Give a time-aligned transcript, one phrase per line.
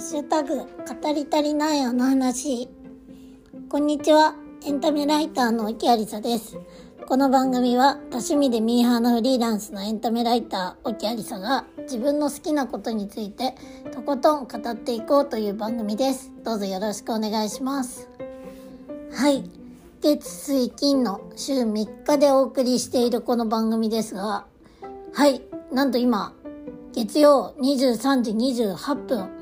[0.00, 0.64] ッシュタグ、語
[1.12, 2.70] り足りないあの話。
[3.68, 4.34] こんにちは。
[4.64, 6.58] エンタメライターの沖有沙です。
[7.06, 13.54] この番組は多趣味でミーハーなフリーランスのエンタメライター沖有沙が自分の好きなことについて
[13.92, 16.32] とことん語っていこうという番組です。
[16.44, 18.08] どうぞよろしくお願いします。
[19.12, 19.50] はい。
[20.00, 24.46] 月水金の週3日でお送りしているこの番組ですが、
[25.12, 25.42] はい。
[25.70, 26.32] なんと今、
[26.94, 29.39] 月曜23時28分。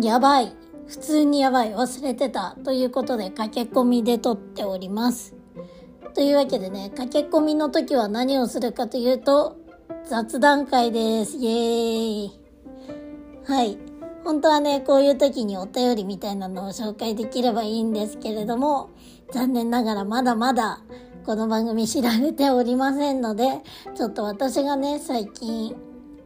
[0.00, 0.54] やばい。
[0.86, 1.74] 普通にやばい。
[1.74, 2.56] 忘れてた。
[2.64, 5.34] ということで駆け込みで撮っております。
[6.14, 9.56] というわけでね、駆け込みの時は何をするかというと、
[10.04, 11.36] 雑談会です。
[11.36, 12.40] イエーイ。
[13.44, 13.78] はい。
[14.24, 18.90] 本当はね、こういう時にお便りみたいなのを紹介できればいいんですけれども、
[19.32, 20.80] 残念ながらまだまだ
[21.24, 23.62] この番組知られておりませんので、
[23.94, 25.74] ちょっと私がね、最近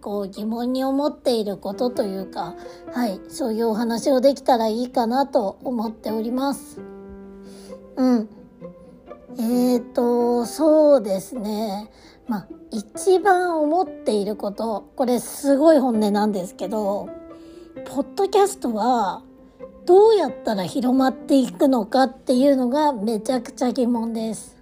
[0.06, 2.54] こう疑問に思っていることというか、
[2.94, 6.80] はい、そういうお話をできたらいいかなと思っております。
[7.96, 8.28] うん。
[9.36, 11.90] えーと、そうですね。
[12.28, 17.08] まあ、一番思っていること、これすごい本音なんですけど、
[17.86, 19.24] ポッドキャストは
[19.86, 24.56] どうやったら広まっていくのかっていうのがめちゃくちゃ疑問です。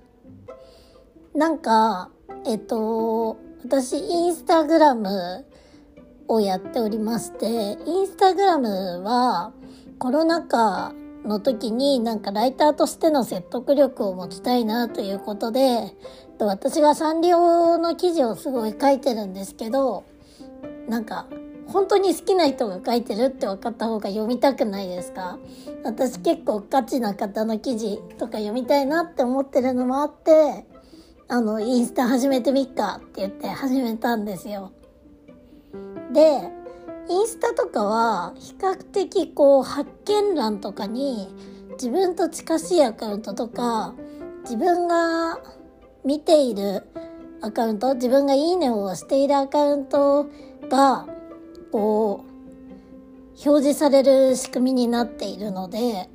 [1.34, 2.08] なんか、
[2.46, 5.46] えっと、私、インスタグラム
[6.28, 7.46] をやっておりまして、
[7.86, 9.52] インスタグラムは
[9.98, 10.92] コロナ禍
[11.24, 15.94] の時になんかライターとしての説得力を持ちたいなということで、
[16.38, 20.04] 私がサンリオの記事をすごい書いてるんですけど、
[20.86, 21.26] なんか
[21.66, 25.38] 本当に好きな人が書いてるって分かった方が読みたくないですか？
[25.84, 30.66] 私結構ガチな方の記事とか読みたいなって思ってるのもあって、
[31.34, 34.70] あの、インスタ始めてみっかって言って始めたんですよ。
[36.12, 36.48] で、
[37.08, 41.34] インスタとかは比較的こう発見欄とかに
[41.72, 43.96] 自分と近しいアカウントとか
[44.44, 45.40] 自分が
[46.04, 46.84] 見ている
[47.40, 50.28] アカウント自分がいいねを押しているアカウント
[50.68, 51.08] が
[51.72, 56.08] こう表示される仕組みになっているので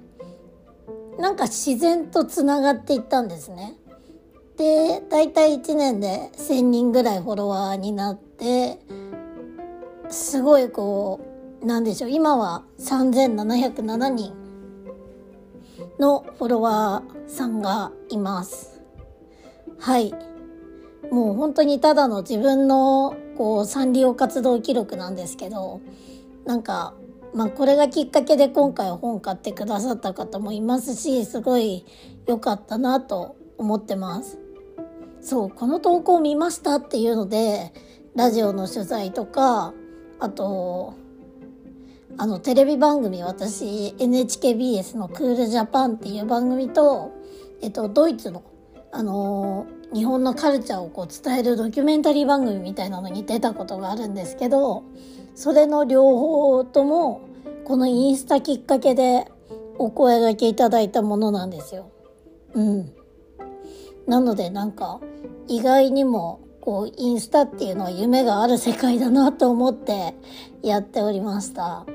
[1.19, 3.75] なんか自然とつながっていったんですね。
[4.59, 8.77] で大体1年で1,000人ぐらいフォロワーになって
[10.09, 11.21] すごいこ
[11.61, 14.33] うなんでしょう今は3,707人
[15.97, 18.81] のフォロワーさんがいます。
[19.79, 20.13] はい
[21.09, 25.79] もう本当にただの自分のこうサンリオ活動記録なんですけど
[26.45, 26.93] なんか
[27.33, 31.85] まあこれがきっかけで今回本買ってくださった方もいますしすごい
[32.27, 34.48] 良かったなと思ってます。
[35.21, 37.73] そう、この投稿を見ましたっていうので、
[38.15, 39.73] ラジオの取材とか、
[40.19, 40.95] あと、
[42.17, 47.11] あの、テレビ番組、私、NHKBS のクールジャパンっていう番組と、
[47.61, 48.43] えっと、ドイツの、
[48.91, 54.83] あの日本のカルチャーをこう伝えるドキュメンタリー番組みたいなのに出たことがあるんですけど、
[55.35, 57.21] それの両方とも、
[57.65, 59.27] このインスタきっかけで
[59.77, 61.91] お声がけいただいたものなんですよ。
[62.53, 62.91] うん。
[64.07, 64.99] なのでなんか
[65.49, 70.13] 意外にもこうインスタっていうのは夢がある世界だなと思って
[70.61, 71.85] やっておりました。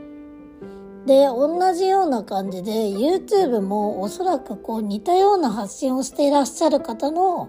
[1.06, 7.48] で、同じような感じで YouTube もおそらくこう似たような発信をしていらっしゃる方の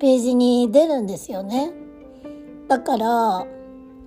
[0.00, 1.72] ページに出るんですよね。
[2.68, 3.46] だから、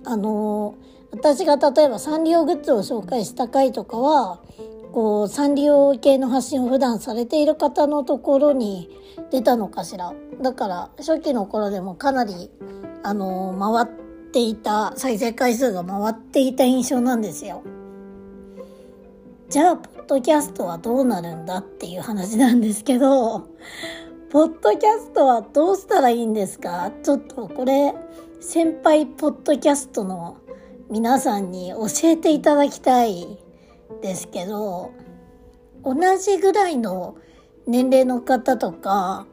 [0.04, 0.74] あの、
[1.10, 4.40] 私が例えばサンリオグッズを紹介した回とかは、
[4.92, 8.90] こうサンリオ系の発信を普段されている方のところに
[9.30, 12.50] 出たのかしらだから初期の頃でもかなり
[13.02, 17.62] あの回っていた再生回数が回っていた印象なんですよ。
[19.48, 23.48] じゃあポッドキャストはどうなるんだっていう話なんですけど
[24.30, 26.90] ポッドキャストはどうしたらいいんですか？
[27.02, 27.94] ちょっとこれ
[28.40, 30.38] 先輩ポッドキャストの
[30.90, 33.38] 皆さんに教えていただきたい
[34.02, 34.92] ですけど
[35.84, 37.16] 同じぐらいの
[37.66, 39.26] 年齢の方とか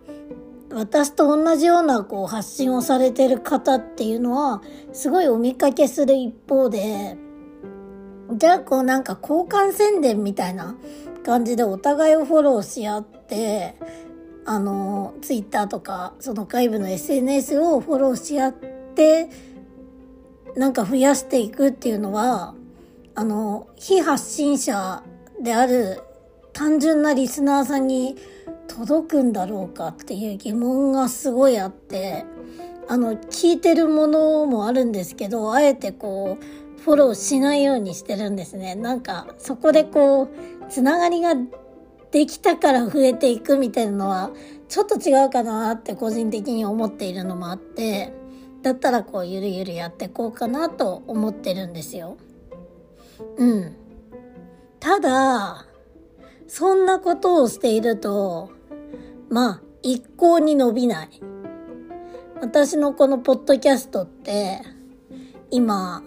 [0.73, 4.61] 私と同じようなこう発信をされてる方っていうのは
[4.91, 7.17] すごいお見かけする一方で
[8.33, 10.75] じゃあこうなんか交換宣伝みたいな
[11.23, 13.75] 感じでお互いをフォローし合って
[14.45, 19.29] あのツイッターとかその外部の SNS をフォローし合って
[20.55, 22.55] なんか増やしていくっていうのは
[23.15, 25.03] あの、非発信者
[25.39, 26.01] である
[26.51, 28.17] 単純なリスナーさんに
[28.67, 32.25] 届くんだろうかっていう疑問がすごいあって、
[32.87, 38.75] あの、聞いてるものもあるんですけど、あえてこう、フォローしないようにしてるんですね。
[38.75, 40.29] なんか、そこでこう、
[40.69, 41.35] つながりが
[42.11, 44.31] できたから増えていくみたいなのは、
[44.67, 48.13] ちょっと違うかなって個人的に思っているのもあって、
[48.61, 52.17] だったらこう、ゆるゆるやってこうかなと思ってるんですよ。
[53.37, 53.75] うん。
[54.79, 55.65] ただ、
[56.47, 58.51] そんなことをしていると、
[59.29, 61.09] まあ、一向に伸びない。
[62.41, 64.61] 私のこのポッドキャストって、
[65.49, 66.03] 今、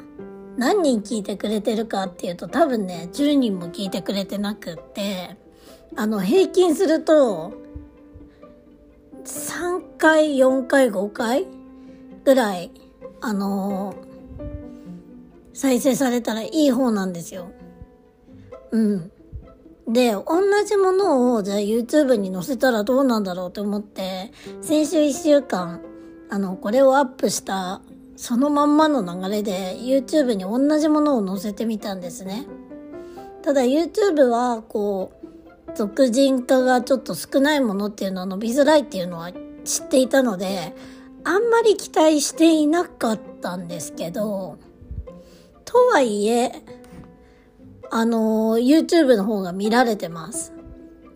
[0.56, 5.36] 何人聞いてくれてるかっていうと多分ね、10人も聞いてくれてなくって、
[5.94, 7.54] あの、平均すると、
[9.24, 11.46] 3回、4回、5回
[12.24, 12.70] ぐらい、
[13.20, 13.96] あのー、
[15.52, 17.50] 再生されたらいい方なんですよ。
[18.72, 19.12] うん。
[19.88, 20.24] で、同
[20.64, 25.80] じものをじゃあ YouTube に載せたらどうなんだろうと思って、先週1週間、
[26.28, 27.80] あの、これをアップした
[28.16, 32.46] そのまんまの流れで YouTube に同じものを載せてみたんですね。
[33.42, 39.30] ただ YouTube はこう、俗人化がちょっと少ないものっていうのは伸びづらいっていうのは
[39.64, 40.74] 知っていたので、
[41.24, 44.56] あんまり期待していなかったんですけど、
[45.66, 46.52] とはいえ、
[47.90, 50.52] あの、YouTube の方が見られてます。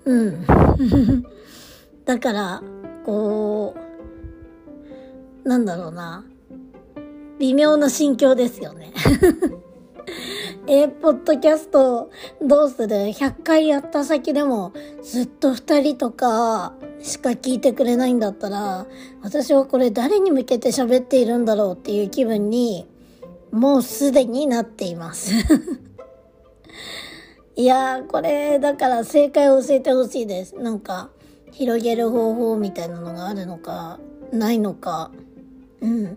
[0.05, 0.45] うん。
[2.05, 2.63] だから、
[3.05, 3.75] こ
[5.45, 6.25] う、なんだろうな。
[7.39, 8.93] 微妙な心境ですよね。
[10.67, 12.11] えポッドキャスト
[12.43, 14.73] どうする ?100 回やった先でも
[15.03, 18.87] ずっと2人とかしか聞いてくれないんだったら、
[19.23, 22.87] 私はこれ誰に向けて喋っているんだろうっていう気分に
[23.51, 25.33] もうすでになっています
[27.57, 30.55] いやー、これ、だから正解を教えてほしいです。
[30.57, 31.11] なんか、
[31.51, 33.99] 広げる方法みたいなのがあるのか、
[34.33, 35.11] ないのか。
[35.81, 36.17] うん。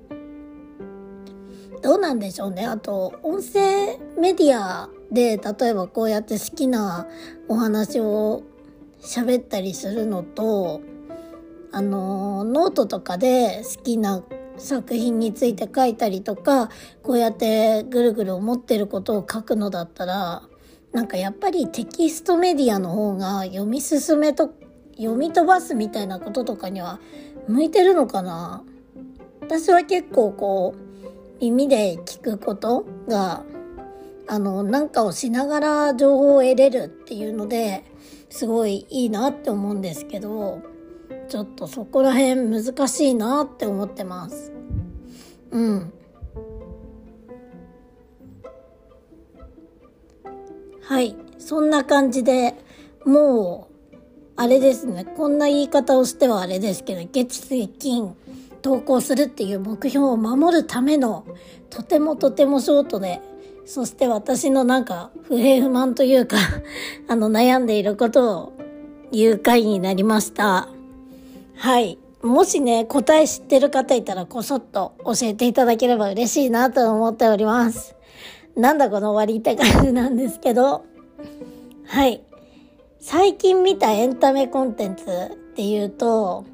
[1.82, 2.66] どうなんでしょうね。
[2.66, 7.08] あと、音声メディアで、例えばこうやって好きな
[7.50, 8.44] お話を
[9.02, 10.82] 喋ったりするのと、
[11.74, 14.24] あの、ノートとかで好きな
[14.58, 16.70] 作品について書いたりとか、
[17.02, 20.44] こうやってぐるぐる思ってることを書くのだったら、
[20.94, 24.54] なんかやっぱりテキストメディアの方が読み進めと、
[24.96, 27.00] 読み飛ばすみたいなこととかには
[27.48, 28.64] 向いてるのかな？
[29.42, 33.44] 私は結構こう、耳で聞くことが、
[34.28, 37.84] あの、なんかをしながら情報を得れるっていうので、
[38.30, 40.62] すごいいいなって思うんですけど、
[41.28, 44.54] ちょっとそこら辺難しいなって思ってます。
[45.52, 45.94] うん。
[50.84, 51.16] はい。
[51.40, 52.56] そんな感じで、
[53.06, 53.96] もう、
[54.36, 55.06] あれですね。
[55.06, 58.16] こんな言い方をしてはあれですけど、月水金
[58.62, 61.26] 投稿するっていう目標を守るための、
[61.70, 63.22] とてもとてもショートで、
[63.66, 66.36] そして私のなんか不平不満というか
[67.08, 68.54] あの悩んでいることを
[69.12, 70.68] 言う回になりました。
[71.56, 71.98] はい。
[72.22, 77.96] もしね、答え知ってる方いたらこそっと教えていただければ嬉しいなと思っております。
[78.56, 80.86] なんだこの終わりって感じなんですけど、
[81.86, 82.24] はい。
[83.00, 86.46] 最近見たエンタメコンテンツっていうと、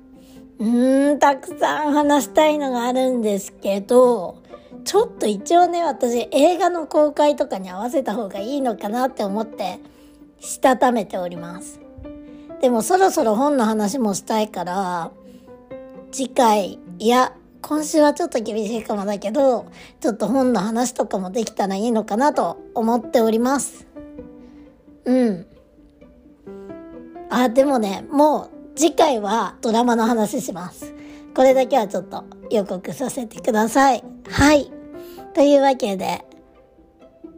[0.59, 4.41] うーん、たくさん話したいのがあるんですけど、
[4.83, 9.79] ちょっと一応ね、私映画の公開とかに合わせた方がいいのかなって思って、
[10.39, 11.79] したためております。
[12.61, 15.11] でもそろそろ本の話もしたいから、
[16.11, 19.67] 次回、いや、今週はちょっと厳しいかもだけど、
[19.99, 23.87] ちょっと本の話とかもできたらいいのかなと思っております。
[25.05, 25.45] うん。
[27.29, 30.93] あ、でもね、もう次回はドラマの話します。
[31.35, 34.03] これだけはちょっと予告させてください。
[34.29, 34.71] はい。
[35.33, 36.25] というわけで、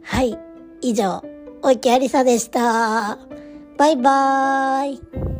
[0.02, 0.38] はい。
[0.80, 1.22] 以上、
[1.62, 3.18] おいきありさでした。
[3.76, 5.31] バイバーイ。